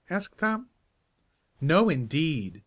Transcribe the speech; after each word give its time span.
asked 0.09 0.39
Tom. 0.39 0.67
"No, 1.61 1.87
indeed!" 1.87 2.59